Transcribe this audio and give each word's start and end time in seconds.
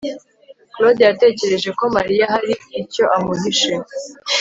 claude 0.73 1.03
yatekereje 1.09 1.69
ko 1.79 1.83
mariya 1.95 2.25
hari 2.33 2.53
icyo 2.81 3.03
amuhishe 3.15 3.73